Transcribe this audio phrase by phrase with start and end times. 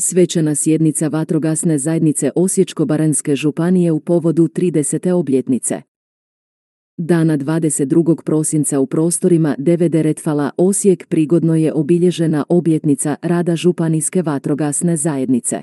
[0.00, 5.12] Svečana sjednica vatrogasne zajednice Osječko-baranjske županije u povodu 30.
[5.12, 5.82] obljetnice.
[6.96, 8.22] Dana 22.
[8.22, 15.62] prosinca u prostorima DVD Retfala Osijek prigodno je obilježena obljetnica rada županijske vatrogasne zajednice.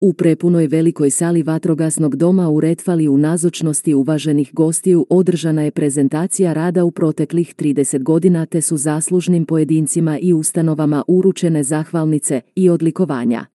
[0.00, 6.52] U prepunoj velikoj sali vatrogasnog doma u Retfali u nazočnosti uvaženih gostiju održana je prezentacija
[6.52, 13.46] rada u proteklih 30 godina te su zaslužnim pojedincima i ustanovama uručene zahvalnice i odlikovanja.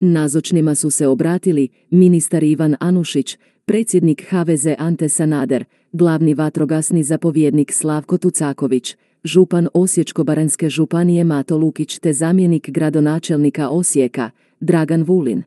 [0.00, 8.18] Nazočnima su se obratili ministar Ivan Anušić, predsjednik HVZ Ante Sanader, glavni vatrogasni zapovjednik Slavko
[8.18, 14.30] Tucaković, župan Osječko-baranjske županije Mato Lukić te zamjenik gradonačelnika Osijeka,
[14.62, 15.42] Dragan Vulin.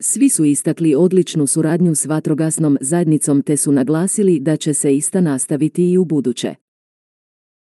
[0.00, 5.20] Svi su istakli odličnu suradnju s vatrogasnom zajednicom te su naglasili da će se ista
[5.20, 6.54] nastaviti i u buduće.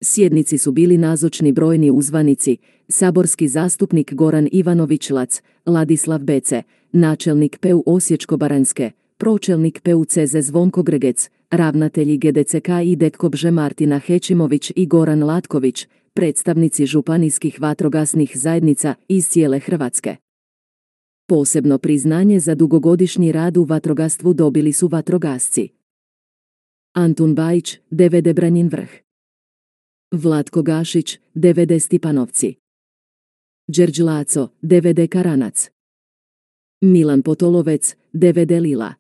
[0.03, 2.57] Sjednici su bili nazočni brojni uzvanici,
[2.89, 6.63] saborski zastupnik Goran Ivanović-Lac, Ladislav Bece,
[6.93, 15.23] načelnik PEU Osječko-baranjske, pročelnik PUCZ Zvonko Gregec, ravnatelji GDCK i Detkobže Martina Hećimović i Goran
[15.25, 20.17] Latković, predstavnici županijskih vatrogasnih zajednica iz cijele Hrvatske.
[21.31, 25.69] Posebno priznanje za dugogodišnji rad u vatrogastvu dobili su vatrogasci.
[26.93, 28.91] Antun Bajić, DVD Branjin vrh.
[30.13, 32.55] Vlatko Gašić, DVD Stipanovci.
[33.67, 35.71] Đerđ Laco, DVD Karanac.
[36.81, 38.95] Milan Potolovec, DVD Lila.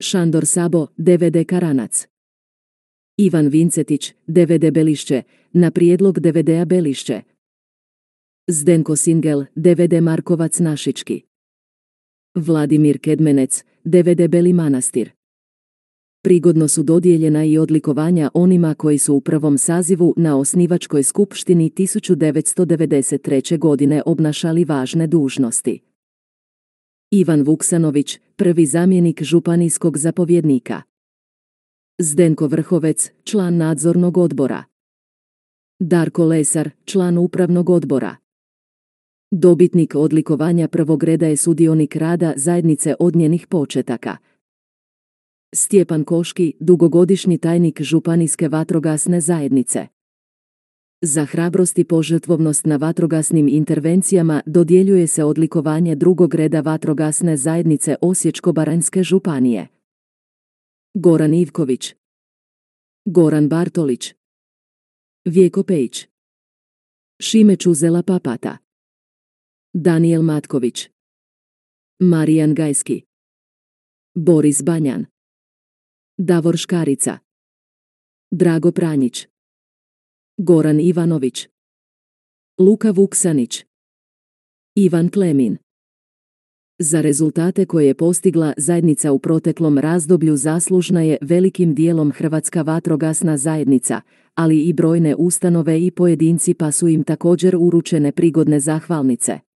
[0.00, 2.06] Šandor Sabo, DVD Karanac.
[3.16, 7.22] Ivan Vincetić, DVD Belišće, na prijedlog DVD-a Belišće.
[8.46, 11.22] Zdenko Singel, DVD Markovac Našički.
[12.34, 15.10] Vladimir Kedmenec, DVD Beli Manastir.
[16.22, 23.58] Prigodno su dodijeljena i odlikovanja onima koji su u prvom sazivu na osnivačkoj skupštini 1993.
[23.58, 25.80] godine obnašali važne dužnosti.
[27.10, 30.82] Ivan Vuksanović, prvi zamjenik županijskog zapovjednika.
[31.98, 34.64] Zdenko Vrhovec, član nadzornog odbora.
[35.78, 38.16] Darko Lesar, član upravnog odbora.
[39.32, 44.16] Dobitnik odlikovanja prvog reda je sudionik rada zajednice od njenih početaka.
[45.54, 49.86] Stjepan Koški, dugogodišnji tajnik Županijske vatrogasne zajednice.
[51.02, 59.02] Za hrabrost i požrtvovnost na vatrogasnim intervencijama dodjeljuje se odlikovanje drugog reda vatrogasne zajednice Osječko-baranjske
[59.02, 59.68] županije.
[60.94, 61.94] Goran Ivković
[63.04, 64.14] Goran Bartolić
[65.24, 66.06] Vjeko Pejić
[67.20, 68.69] Šime Čuzela Papata
[69.74, 70.88] Daniel Matković.
[71.98, 73.02] Marijan Gajski.
[74.14, 75.06] Boris Banjan.
[76.18, 77.18] Davor Škarica.
[78.30, 79.26] Drago Pranjić.
[80.36, 81.48] Goran Ivanović.
[82.58, 83.64] Luka Vuksanić.
[84.74, 85.56] Ivan Klemin.
[86.78, 93.36] Za rezultate koje je postigla zajednica u proteklom razdoblju zaslužna je velikim dijelom Hrvatska vatrogasna
[93.36, 94.00] zajednica,
[94.34, 99.49] ali i brojne ustanove i pojedinci pa su im također uručene prigodne zahvalnice.